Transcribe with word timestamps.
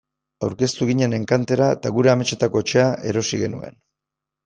Aurkeztu 0.45 0.87
ginen 0.91 1.13
enkantera 1.17 1.69
eta 1.77 1.93
gure 1.99 2.13
ametsetako 2.17 2.65
etxea 2.67 2.91
erosi 3.15 3.45
genuen. 3.47 3.83